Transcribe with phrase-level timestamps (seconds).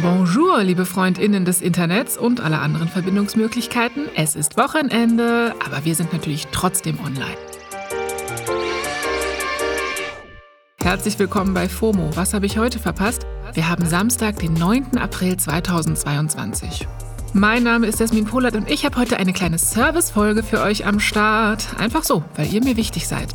[0.00, 4.06] Bonjour, liebe Freundinnen des Internets und aller anderen Verbindungsmöglichkeiten.
[4.14, 7.36] Es ist Wochenende, aber wir sind natürlich trotzdem online.
[10.80, 12.10] Herzlich willkommen bei FOMO.
[12.14, 13.26] Was habe ich heute verpasst?
[13.54, 14.98] Wir haben Samstag, den 9.
[14.98, 16.86] April 2022.
[17.32, 21.00] Mein Name ist Jasmin Polat und ich habe heute eine kleine Service-Folge für euch am
[21.00, 21.66] Start.
[21.76, 23.34] Einfach so, weil ihr mir wichtig seid.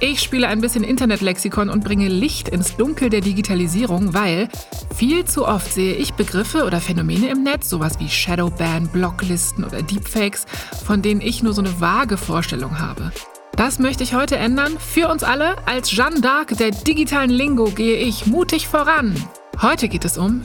[0.00, 4.48] Ich spiele ein bisschen Internetlexikon und bringe Licht ins Dunkel der Digitalisierung, weil
[4.94, 9.82] viel zu oft sehe ich Begriffe oder Phänomene im Netz, sowas wie Shadowban, Blocklisten oder
[9.82, 10.46] Deepfakes,
[10.84, 13.10] von denen ich nur so eine vage Vorstellung habe.
[13.56, 14.76] Das möchte ich heute ändern.
[14.78, 19.16] Für uns alle, als Jeanne d'Arc der digitalen Lingo gehe ich mutig voran.
[19.60, 20.42] Heute geht es um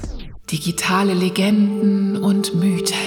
[0.52, 2.98] digitale Legenden und Mythen.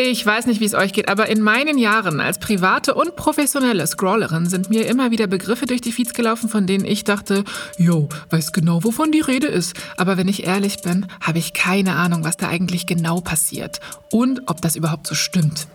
[0.00, 3.84] Ich weiß nicht, wie es euch geht, aber in meinen Jahren als private und professionelle
[3.84, 7.42] Scrollerin sind mir immer wieder Begriffe durch die Feeds gelaufen, von denen ich dachte,
[7.78, 9.74] yo, weiß genau, wovon die Rede ist.
[9.96, 13.80] Aber wenn ich ehrlich bin, habe ich keine Ahnung, was da eigentlich genau passiert
[14.12, 15.66] und ob das überhaupt so stimmt.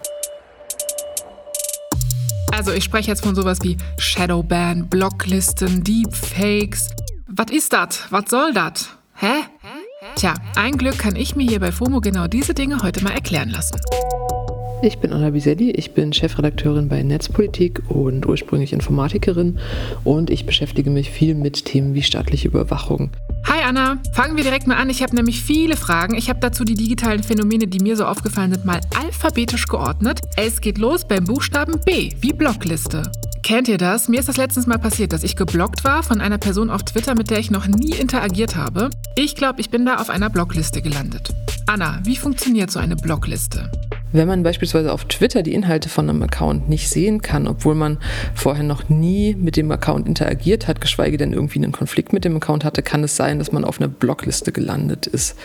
[2.53, 6.91] Also ich spreche jetzt von sowas wie Shadowban, Blocklisten, Deepfakes.
[7.27, 8.09] Was ist das?
[8.09, 8.87] Was soll das?
[9.15, 9.43] Hä?
[10.15, 13.49] Tja, ein Glück kann ich mir hier bei FOMO genau diese Dinge heute mal erklären
[13.49, 13.79] lassen.
[14.85, 19.57] Ich bin Anna Biselli, ich bin Chefredakteurin bei Netzpolitik und ursprünglich Informatikerin
[20.03, 23.09] und ich beschäftige mich viel mit Themen wie staatliche Überwachung.
[23.47, 24.89] Hi Anna, fangen wir direkt mal an.
[24.89, 26.15] Ich habe nämlich viele Fragen.
[26.15, 30.19] Ich habe dazu die digitalen Phänomene, die mir so aufgefallen sind, mal alphabetisch geordnet.
[30.35, 33.03] Es geht los beim Buchstaben B, wie Blockliste.
[33.41, 34.09] Kennt ihr das?
[34.09, 37.15] Mir ist das letztens mal passiert, dass ich geblockt war von einer Person auf Twitter,
[37.15, 38.89] mit der ich noch nie interagiert habe.
[39.15, 41.29] Ich glaube, ich bin da auf einer Blockliste gelandet.
[41.67, 43.71] Anna, wie funktioniert so eine Blockliste?
[44.13, 47.97] Wenn man beispielsweise auf Twitter die Inhalte von einem Account nicht sehen kann, obwohl man
[48.35, 52.35] vorher noch nie mit dem Account interagiert hat, geschweige denn irgendwie einen Konflikt mit dem
[52.35, 55.35] Account hatte, kann es sein, dass man auf einer Blockliste gelandet ist.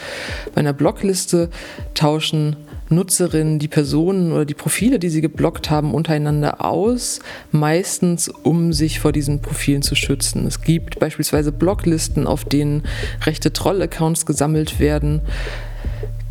[0.55, 1.49] Bei einer Blockliste
[1.95, 2.57] tauschen
[2.91, 9.01] Nutzerinnen die Personen oder die Profile, die sie geblockt haben, untereinander aus, meistens um sich
[9.01, 10.47] vor diesen Profilen zu schützen.
[10.47, 12.83] Es gibt beispielsweise Blocklisten, auf denen
[13.25, 15.23] rechte Troll-Accounts gesammelt werden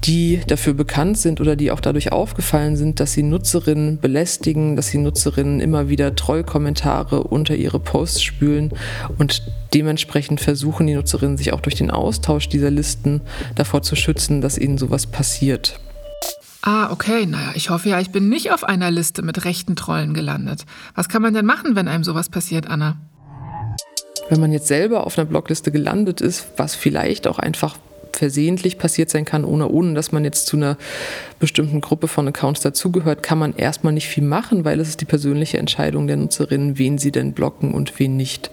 [0.03, 4.87] die dafür bekannt sind oder die auch dadurch aufgefallen sind, dass sie Nutzerinnen belästigen, dass
[4.87, 8.71] sie Nutzerinnen immer wieder Trollkommentare unter ihre Posts spülen
[9.17, 9.43] und
[9.73, 13.21] dementsprechend versuchen die Nutzerinnen sich auch durch den Austausch dieser Listen
[13.55, 15.79] davor zu schützen, dass ihnen sowas passiert.
[16.61, 17.25] Ah, okay.
[17.25, 20.65] Naja, ich hoffe ja, ich bin nicht auf einer Liste mit rechten Trollen gelandet.
[20.95, 22.97] Was kann man denn machen, wenn einem sowas passiert, Anna?
[24.29, 27.77] Wenn man jetzt selber auf einer Blockliste gelandet ist, was vielleicht auch einfach
[28.17, 30.77] versehentlich passiert sein kann, ohne, ohne dass man jetzt zu einer
[31.39, 35.05] bestimmten Gruppe von Accounts dazugehört, kann man erstmal nicht viel machen, weil es ist die
[35.05, 38.49] persönliche Entscheidung der Nutzerinnen, wen sie denn blocken und wen nicht.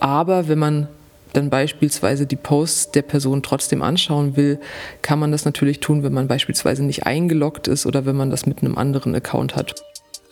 [0.00, 0.88] Aber wenn man
[1.32, 4.60] dann beispielsweise die Posts der Person trotzdem anschauen will,
[5.02, 8.46] kann man das natürlich tun, wenn man beispielsweise nicht eingeloggt ist oder wenn man das
[8.46, 9.74] mit einem anderen Account hat.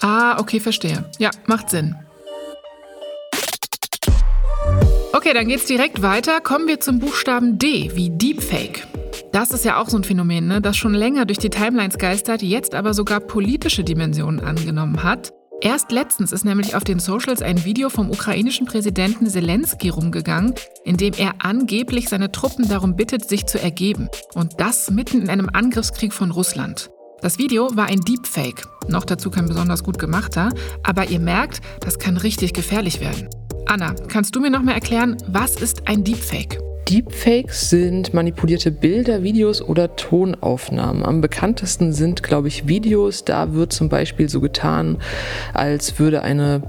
[0.00, 1.04] Ah, okay, verstehe.
[1.18, 1.96] Ja, macht Sinn.
[5.14, 6.40] Okay, dann geht's direkt weiter.
[6.40, 8.86] Kommen wir zum Buchstaben D wie Deepfake.
[9.30, 12.40] Das ist ja auch so ein Phänomen, ne, das schon länger durch die Timelines geistert,
[12.40, 15.34] jetzt aber sogar politische Dimensionen angenommen hat.
[15.60, 20.96] Erst letztens ist nämlich auf den Socials ein Video vom ukrainischen Präsidenten Zelensky rumgegangen, in
[20.96, 24.08] dem er angeblich seine Truppen darum bittet, sich zu ergeben.
[24.34, 26.90] Und das mitten in einem Angriffskrieg von Russland.
[27.20, 30.48] Das Video war ein Deepfake, noch dazu kein besonders gut gemachter,
[30.82, 33.28] aber ihr merkt, das kann richtig gefährlich werden.
[33.66, 36.58] Anna, kannst du mir noch mal erklären, was ist ein Deepfake?
[36.88, 41.04] Deepfakes sind manipulierte Bilder, Videos oder Tonaufnahmen.
[41.04, 43.24] Am bekanntesten sind, glaube ich, Videos.
[43.24, 44.98] Da wird zum Beispiel so getan,
[45.54, 46.62] als würde eine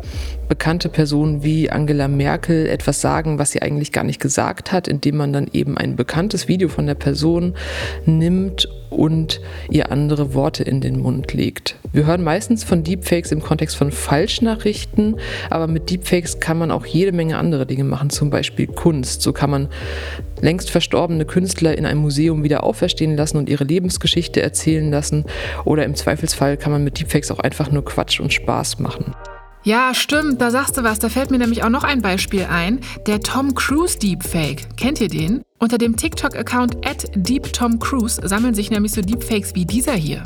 [0.48, 5.18] bekannte Person wie Angela Merkel etwas sagen, was sie eigentlich gar nicht gesagt hat, indem
[5.18, 7.56] man dann eben ein bekanntes Video von der Person
[8.06, 11.76] nimmt und ihr andere Worte in den Mund legt.
[11.92, 15.18] Wir hören meistens von Deepfakes im Kontext von Falschnachrichten,
[15.50, 19.22] aber mit Deepfakes kann man auch jede Menge andere Dinge machen, zum Beispiel Kunst.
[19.22, 19.68] So kann man
[20.42, 25.26] längst verstorbene Künstler in einem Museum wieder auferstehen lassen und ihre Lebensgeschichte erzählen lassen.
[25.66, 29.14] Oder im Zweifelsfall kann man mit Deepfakes auch einfach nur Quatsch und Spaß machen.
[29.66, 31.00] Ja, stimmt, da sagst du was.
[31.00, 32.82] Da fällt mir nämlich auch noch ein Beispiel ein.
[33.08, 34.68] Der Tom Cruise Deepfake.
[34.76, 35.42] Kennt ihr den?
[35.58, 40.22] Unter dem TikTok-Account at DeepTomCruise sammeln sich nämlich so Deepfakes wie dieser hier.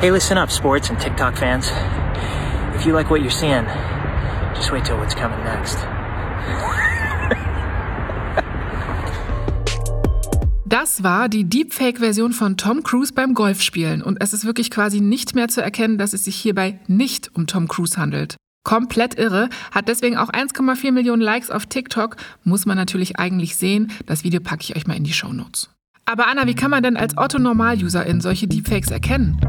[0.00, 1.72] Hey, listen up, Sports and TikTok-Fans.
[2.76, 3.64] If you like what you're seeing,
[4.54, 5.78] just wait till what's coming next.
[10.66, 15.34] Das war die Deepfake-Version von Tom Cruise beim Golfspielen und es ist wirklich quasi nicht
[15.34, 18.36] mehr zu erkennen, dass es sich hierbei nicht um Tom Cruise handelt.
[18.64, 23.90] Komplett irre, hat deswegen auch 1,4 Millionen Likes auf TikTok, muss man natürlich eigentlich sehen.
[24.06, 25.68] Das Video packe ich euch mal in die Show Notes.
[26.04, 29.40] Aber Anna, wie kann man denn als Otto-Normal-Userin solche Deepfakes erkennen?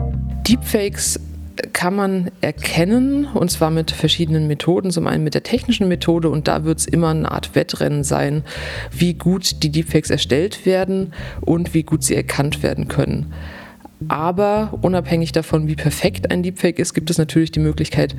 [0.48, 1.20] Deepfakes
[1.74, 4.92] kann man erkennen und zwar mit verschiedenen Methoden.
[4.92, 8.44] Zum einen mit der technischen Methode und da wird es immer eine Art Wettrennen sein,
[8.92, 13.34] wie gut die Deepfakes erstellt werden und wie gut sie erkannt werden können.
[14.08, 18.16] Aber unabhängig davon, wie perfekt ein Deepfake ist, gibt es natürlich die Möglichkeit,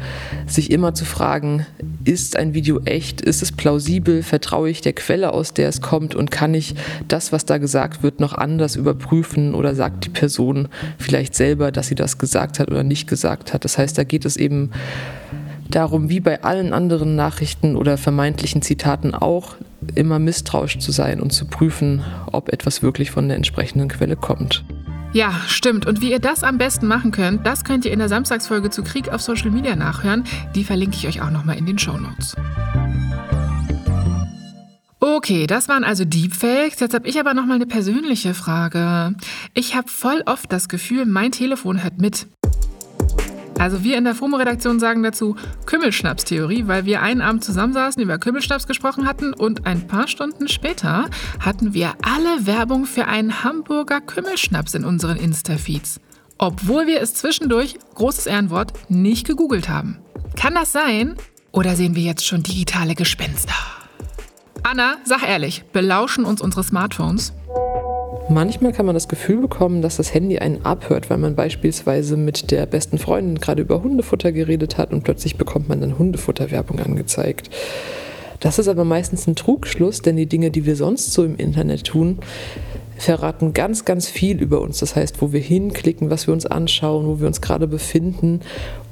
[0.47, 1.67] sich immer zu fragen,
[2.05, 6.15] ist ein Video echt, ist es plausibel, vertraue ich der Quelle, aus der es kommt
[6.15, 6.75] und kann ich
[7.09, 11.89] das, was da gesagt wird, noch anders überprüfen oder sagt die Person vielleicht selber, dass
[11.89, 13.65] sie das gesagt hat oder nicht gesagt hat.
[13.65, 14.71] Das heißt, da geht es eben
[15.71, 19.57] darum, wie bei allen anderen Nachrichten oder vermeintlichen Zitaten auch,
[19.95, 22.03] immer misstrauisch zu sein und zu prüfen,
[22.33, 24.65] ob etwas wirklich von der entsprechenden Quelle kommt.
[25.15, 25.87] Ja, stimmt.
[25.87, 28.83] Und wie ihr das am besten machen könnt, das könnt ihr in der Samstagsfolge zu
[28.83, 30.25] Krieg auf Social Media nachhören.
[30.57, 32.35] Die verlinke ich euch auch nochmal in den Show Notes.
[34.99, 36.81] Okay, das waren also Deepfakes.
[36.81, 39.15] Jetzt habe ich aber noch mal eine persönliche Frage.
[39.53, 42.27] Ich habe voll oft das Gefühl, mein Telefon hört mit.
[43.59, 45.37] Also wir in der FOMO-Redaktion sagen dazu
[45.67, 51.09] Kümmelschnaps-Theorie, weil wir einen Abend zusammensaßen, über Kümmelschnaps gesprochen hatten und ein paar Stunden später
[51.41, 56.01] hatten wir alle Werbung für einen Hamburger Kümmelschnaps in unseren Insta-Feeds.
[56.39, 59.99] Obwohl wir es zwischendurch, großes Ehrenwort, nicht gegoogelt haben.
[60.37, 61.15] Kann das sein?
[61.53, 63.55] Oder sehen wir jetzt schon digitale Gespenster?
[64.65, 67.33] Anna, sag ehrlich, belauschen uns unsere Smartphones?
[68.31, 72.51] Manchmal kann man das Gefühl bekommen, dass das Handy einen abhört, weil man beispielsweise mit
[72.51, 77.51] der besten Freundin gerade über Hundefutter geredet hat und plötzlich bekommt man dann Hundefutterwerbung angezeigt.
[78.41, 81.85] Das ist aber meistens ein Trugschluss, denn die Dinge, die wir sonst so im Internet
[81.85, 82.19] tun,
[82.97, 84.79] verraten ganz, ganz viel über uns.
[84.79, 88.41] Das heißt, wo wir hinklicken, was wir uns anschauen, wo wir uns gerade befinden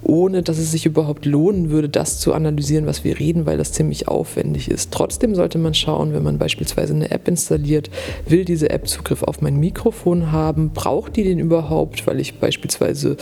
[0.03, 3.73] ohne dass es sich überhaupt lohnen würde, das zu analysieren, was wir reden, weil das
[3.73, 4.91] ziemlich aufwendig ist.
[4.91, 7.91] Trotzdem sollte man schauen, wenn man beispielsweise eine App installiert,
[8.27, 13.17] will diese App Zugriff auf mein Mikrofon haben, braucht die den überhaupt, weil ich beispielsweise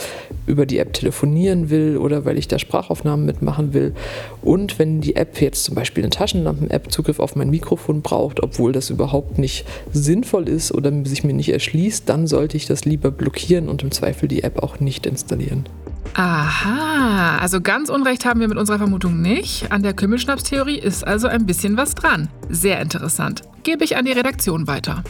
[0.47, 3.93] über die App telefonieren will oder weil ich da Sprachaufnahmen mitmachen will.
[4.41, 8.71] Und wenn die App jetzt zum Beispiel eine Taschenlampen-App Zugriff auf mein Mikrofon braucht, obwohl
[8.71, 13.11] das überhaupt nicht sinnvoll ist oder sich mir nicht erschließt, dann sollte ich das lieber
[13.11, 15.65] blockieren und im Zweifel die App auch nicht installieren.
[16.13, 19.71] Aha, also ganz Unrecht haben wir mit unserer Vermutung nicht.
[19.71, 22.29] An der Kümmelschnaps-Theorie ist also ein bisschen was dran.
[22.49, 23.43] Sehr interessant.
[23.63, 25.03] Gebe ich an die Redaktion weiter.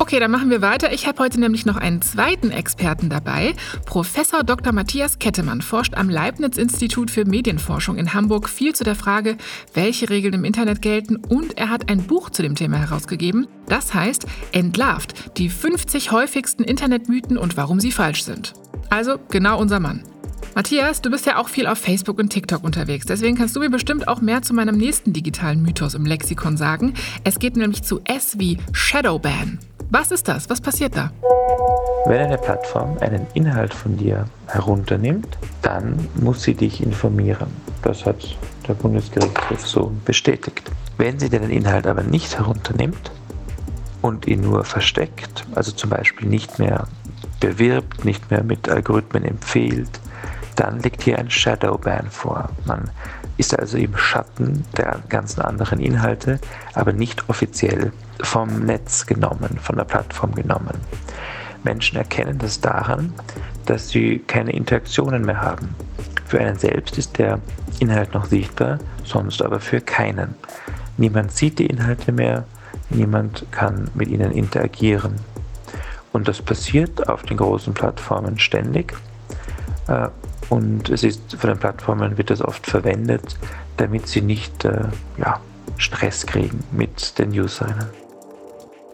[0.00, 0.92] Okay, dann machen wir weiter.
[0.92, 3.54] Ich habe heute nämlich noch einen zweiten Experten dabei.
[3.84, 4.72] Professor Dr.
[4.72, 9.36] Matthias Kettemann forscht am Leibniz-Institut für Medienforschung in Hamburg viel zu der Frage,
[9.74, 13.48] welche Regeln im Internet gelten und er hat ein Buch zu dem Thema herausgegeben.
[13.66, 18.54] Das heißt Entlarvt, die 50 häufigsten Internetmythen und warum sie falsch sind.
[18.90, 20.04] Also genau unser Mann.
[20.58, 23.06] Matthias, du bist ja auch viel auf Facebook und TikTok unterwegs.
[23.06, 26.94] Deswegen kannst du mir bestimmt auch mehr zu meinem nächsten digitalen Mythos im Lexikon sagen.
[27.22, 29.60] Es geht nämlich zu S wie Shadowban.
[29.90, 30.50] Was ist das?
[30.50, 31.12] Was passiert da?
[32.06, 37.46] Wenn eine Plattform einen Inhalt von dir herunternimmt, dann muss sie dich informieren.
[37.82, 40.72] Das hat der Bundesgerichtshof so bestätigt.
[40.96, 43.12] Wenn sie den Inhalt aber nicht herunternimmt
[44.02, 46.88] und ihn nur versteckt, also zum Beispiel nicht mehr
[47.38, 50.00] bewirbt, nicht mehr mit Algorithmen empfiehlt,
[50.58, 52.48] dann liegt hier ein Shadowban vor.
[52.64, 52.90] Man
[53.36, 56.40] ist also im Schatten der ganzen anderen Inhalte,
[56.74, 60.74] aber nicht offiziell vom Netz genommen, von der Plattform genommen.
[61.62, 63.12] Menschen erkennen das daran,
[63.66, 65.76] dass sie keine Interaktionen mehr haben.
[66.26, 67.38] Für einen selbst ist der
[67.78, 70.34] Inhalt noch sichtbar, sonst aber für keinen.
[70.96, 72.44] Niemand sieht die Inhalte mehr,
[72.90, 75.14] niemand kann mit ihnen interagieren.
[76.12, 78.96] Und das passiert auf den großen Plattformen ständig.
[80.48, 83.36] Und es ist von den Plattformen wird das oft verwendet,
[83.76, 84.84] damit sie nicht äh,
[85.18, 85.40] ja,
[85.76, 87.74] Stress kriegen mit den Usern.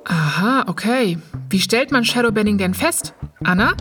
[0.04, 1.18] Aha, okay.
[1.48, 3.14] Wie stellt man Shadowbanning denn fest?
[3.42, 3.74] Anna?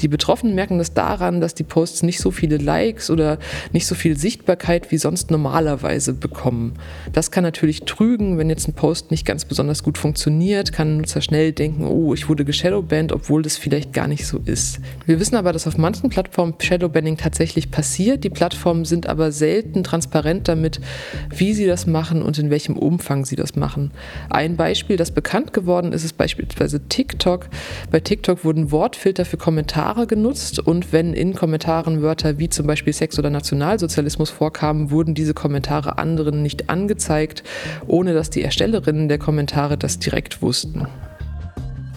[0.00, 3.38] Die Betroffenen merken das daran, dass die Posts nicht so viele Likes oder
[3.72, 6.74] nicht so viel Sichtbarkeit wie sonst normalerweise bekommen.
[7.12, 10.96] Das kann natürlich trügen, wenn jetzt ein Post nicht ganz besonders gut funktioniert, kann ein
[10.98, 14.78] Nutzer schnell denken, oh, ich wurde geshadowbanned, obwohl das vielleicht gar nicht so ist.
[15.06, 18.24] Wir wissen aber, dass auf manchen Plattformen Shadowbanning tatsächlich passiert.
[18.24, 20.80] Die Plattformen sind aber selten transparent damit,
[21.30, 23.90] wie sie das machen und in welchem Umfang sie das machen.
[24.30, 27.48] Ein Beispiel, das bekannt geworden ist, ist beispielsweise TikTok.
[27.90, 32.66] Bei TikTok wurden Wortfilter für Kommentare Kommentare genutzt und wenn in Kommentaren Wörter wie zum
[32.66, 37.42] Beispiel Sex oder Nationalsozialismus vorkamen, wurden diese Kommentare anderen nicht angezeigt,
[37.86, 40.86] ohne dass die Erstellerinnen der Kommentare das direkt wussten.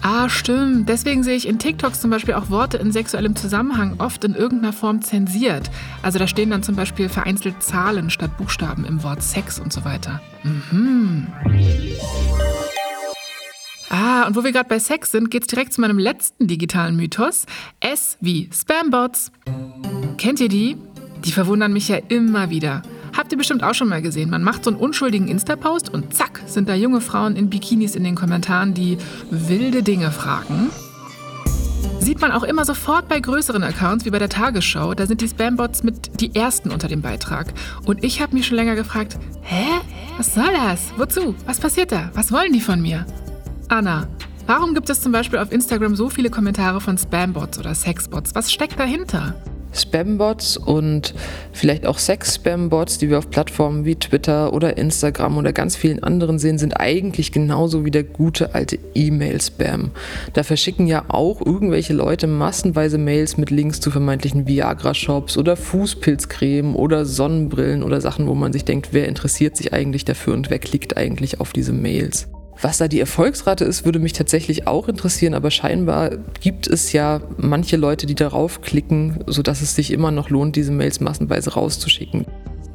[0.00, 0.88] Ah, stimmt.
[0.88, 4.72] Deswegen sehe ich in TikToks zum Beispiel auch Worte in sexuellem Zusammenhang oft in irgendeiner
[4.72, 5.70] Form zensiert.
[6.00, 9.84] Also da stehen dann zum Beispiel vereinzelt Zahlen statt Buchstaben im Wort Sex und so
[9.84, 10.22] weiter.
[10.44, 11.26] Mhm.
[13.94, 17.44] Ah, und wo wir gerade bei Sex sind, geht's direkt zu meinem letzten digitalen Mythos.
[17.78, 19.30] S wie Spambots.
[20.16, 20.78] Kennt ihr die?
[21.26, 22.80] Die verwundern mich ja immer wieder.
[23.14, 24.30] Habt ihr bestimmt auch schon mal gesehen.
[24.30, 28.02] Man macht so einen unschuldigen Insta-Post und zack, sind da junge Frauen in Bikinis in
[28.02, 28.96] den Kommentaren, die
[29.30, 30.70] wilde Dinge fragen.
[32.00, 34.94] Sieht man auch immer sofort bei größeren Accounts wie bei der Tagesschau.
[34.94, 37.52] Da sind die Spambots mit die ersten unter dem Beitrag.
[37.84, 39.66] Und ich habe mich schon länger gefragt, hä?
[40.16, 40.80] Was soll das?
[40.96, 41.34] Wozu?
[41.44, 42.10] Was passiert da?
[42.14, 43.04] Was wollen die von mir?
[43.72, 44.06] Anna,
[44.46, 48.34] warum gibt es zum Beispiel auf Instagram so viele Kommentare von Spambots oder Sexbots?
[48.34, 49.34] Was steckt dahinter?
[49.72, 51.14] Spambots und
[51.52, 56.38] vielleicht auch Sex-Spambots, die wir auf Plattformen wie Twitter oder Instagram oder ganz vielen anderen
[56.38, 59.92] sehen, sind eigentlich genauso wie der gute alte E-Mail-Spam.
[60.34, 66.76] Da verschicken ja auch irgendwelche Leute massenweise Mails mit Links zu vermeintlichen Viagra-Shops oder Fußpilzcreme
[66.76, 70.58] oder Sonnenbrillen oder Sachen, wo man sich denkt, wer interessiert sich eigentlich dafür und wer
[70.58, 72.28] klickt eigentlich auf diese Mails.
[72.62, 77.20] Was da die Erfolgsrate ist, würde mich tatsächlich auch interessieren, aber scheinbar gibt es ja
[77.36, 82.24] manche Leute, die darauf klicken, sodass es sich immer noch lohnt, diese Mails massenweise rauszuschicken.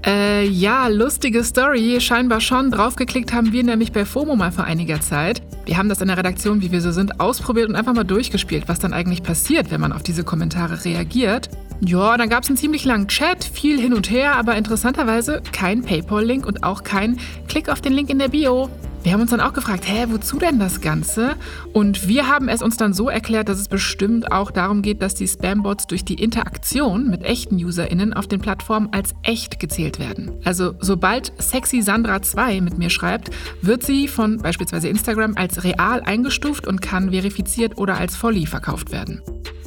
[0.06, 2.00] Äh, ja, lustige Story.
[2.02, 2.70] Scheinbar schon.
[2.70, 5.42] Draufgeklickt haben wir nämlich bei FOMO mal vor einiger Zeit.
[5.66, 8.68] Wir haben das in der Redaktion, wie wir so sind, ausprobiert und einfach mal durchgespielt,
[8.68, 11.50] was dann eigentlich passiert, wenn man auf diese Kommentare reagiert.
[11.82, 15.84] Ja, dann gab es einen ziemlich langen Chat, viel hin und her, aber interessanterweise kein
[15.84, 18.70] PayPal-Link und auch kein Klick auf den Link in der Bio.
[19.08, 21.38] Wir haben uns dann auch gefragt, hä, wozu denn das Ganze?
[21.72, 25.16] Und wir haben es uns dann so erklärt, dass es bestimmt auch darum geht, dass
[25.16, 30.34] die Spambots durch die Interaktion mit echten UserInnen auf den Plattformen als echt gezählt werden.
[30.44, 33.30] Also sobald Sexy Sandra 2 mit mir schreibt,
[33.62, 38.92] wird sie von beispielsweise Instagram als real eingestuft und kann verifiziert oder als Folly verkauft
[38.92, 39.22] werden.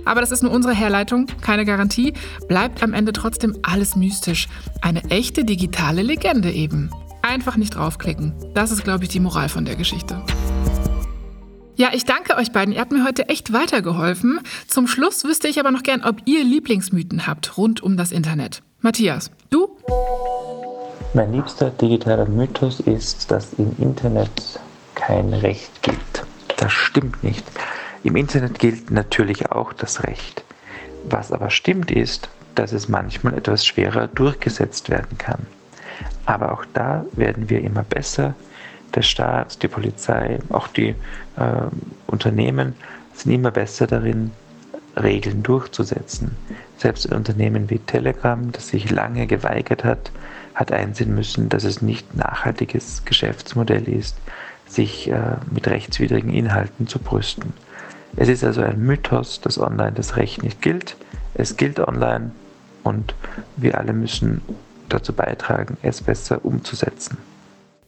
[0.05, 2.13] Aber das ist nur unsere Herleitung, keine Garantie.
[2.47, 4.49] Bleibt am Ende trotzdem alles mystisch.
[4.83, 6.91] Eine echte digitale Legende eben.
[7.31, 8.35] Einfach nicht draufklicken.
[8.55, 10.21] Das ist, glaube ich, die Moral von der Geschichte.
[11.77, 12.75] Ja, ich danke euch beiden.
[12.75, 14.41] Ihr habt mir heute echt weitergeholfen.
[14.67, 18.63] Zum Schluss wüsste ich aber noch gern, ob ihr Lieblingsmythen habt rund um das Internet.
[18.81, 19.77] Matthias, du?
[21.15, 24.59] Mein liebster digitaler Mythos ist, dass im Internet
[24.97, 26.25] kein Recht gilt.
[26.57, 27.45] Das stimmt nicht.
[28.03, 30.43] Im Internet gilt natürlich auch das Recht.
[31.09, 35.47] Was aber stimmt ist, dass es manchmal etwas schwerer durchgesetzt werden kann.
[36.31, 38.35] Aber auch da werden wir immer besser.
[38.95, 40.95] Der Staat, die Polizei, auch die äh,
[42.07, 42.75] Unternehmen
[43.15, 44.31] sind immer besser darin,
[44.97, 46.37] Regeln durchzusetzen.
[46.79, 50.13] Selbst ein Unternehmen wie Telegram, das sich lange geweigert hat,
[50.55, 54.17] hat einsehen müssen, dass es nicht nachhaltiges Geschäftsmodell ist,
[54.69, 55.19] sich äh,
[55.51, 57.55] mit rechtswidrigen Inhalten zu brüsten.
[58.15, 60.97] Es ist also ein Mythos, dass online das Recht nicht gilt.
[61.35, 62.31] Es gilt online
[62.85, 63.17] und
[63.57, 64.43] wir alle müssen
[64.93, 67.19] dazu beitragen, es besser umzusetzen.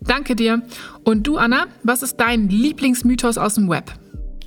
[0.01, 0.63] Danke dir.
[1.05, 3.93] Und du, Anna, was ist dein Lieblingsmythos aus dem Web?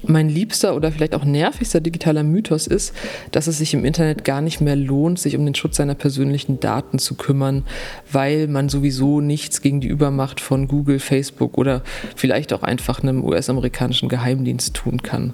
[0.08, 2.94] Mein liebster oder vielleicht auch nervigster digitaler Mythos ist,
[3.32, 6.60] dass es sich im Internet gar nicht mehr lohnt, sich um den Schutz seiner persönlichen
[6.60, 7.64] Daten zu kümmern,
[8.12, 11.84] weil man sowieso nichts gegen die Übermacht von Google, Facebook oder
[12.16, 15.34] vielleicht auch einfach einem US-amerikanischen Geheimdienst tun kann.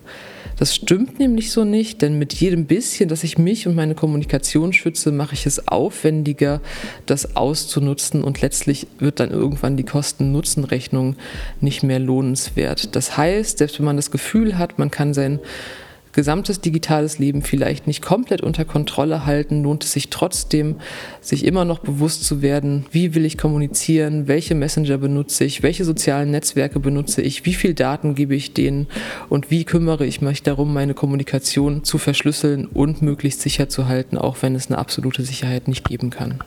[0.61, 4.73] Das stimmt nämlich so nicht, denn mit jedem bisschen, dass ich mich und meine Kommunikation
[4.73, 6.61] schütze, mache ich es aufwendiger,
[7.07, 11.15] das auszunutzen und letztlich wird dann irgendwann die Kosten-Nutzen-Rechnung
[11.61, 12.95] nicht mehr lohnenswert.
[12.95, 15.41] Das heißt, selbst wenn man das Gefühl hat, man kann sein
[16.13, 20.75] gesamtes digitales Leben vielleicht nicht komplett unter Kontrolle halten, lohnt es sich trotzdem,
[21.21, 25.85] sich immer noch bewusst zu werden, wie will ich kommunizieren, welche Messenger benutze ich, welche
[25.85, 28.87] sozialen Netzwerke benutze ich, wie viel Daten gebe ich denen
[29.29, 34.17] und wie kümmere ich mich darum, meine Kommunikation zu verschlüsseln und möglichst sicher zu halten,
[34.17, 36.39] auch wenn es eine absolute Sicherheit nicht geben kann.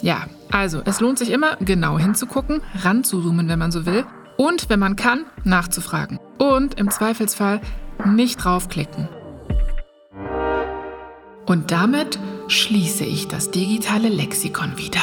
[0.00, 4.04] Ja, also es lohnt sich immer, genau hinzugucken, ranzuzoomen, wenn man so will,
[4.42, 6.18] und wenn man kann, nachzufragen.
[6.36, 7.60] Und im Zweifelsfall
[8.04, 9.08] nicht draufklicken.
[11.46, 12.18] Und damit
[12.48, 15.00] schließe ich das digitale Lexikon wieder.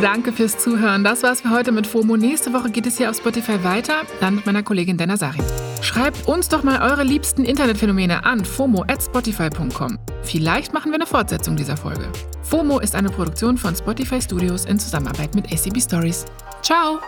[0.00, 1.02] Danke fürs Zuhören.
[1.02, 2.16] Das war's für heute mit FOMO.
[2.16, 5.40] Nächste Woche geht es hier auf Spotify weiter, dann mit meiner Kollegin Dana Sari.
[5.82, 9.98] Schreibt uns doch mal eure liebsten Internetphänomene an fomo@spotify.com.
[10.22, 12.08] Vielleicht machen wir eine Fortsetzung dieser Folge.
[12.42, 16.24] FOMO ist eine Produktion von Spotify Studios in Zusammenarbeit mit ACB Stories.
[16.62, 17.00] Ciao!